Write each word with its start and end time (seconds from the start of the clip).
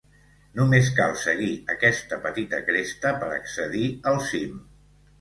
Només 0.59 0.89
cal 0.99 1.13
seguir 1.25 1.51
aquesta 1.75 2.21
petita 2.25 2.65
cresta 2.73 3.15
per 3.23 3.31
accedir 3.39 3.89
al 4.15 4.23
cim. 4.35 4.63